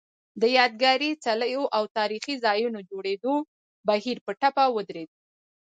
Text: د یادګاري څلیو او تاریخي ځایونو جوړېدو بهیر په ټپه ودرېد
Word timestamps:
د 0.41 0.43
یادګاري 0.57 1.11
څلیو 1.25 1.63
او 1.77 1.83
تاریخي 1.97 2.35
ځایونو 2.45 2.79
جوړېدو 2.89 3.33
بهیر 3.87 4.17
په 4.25 4.31
ټپه 4.39 4.65
ودرېد 4.75 5.11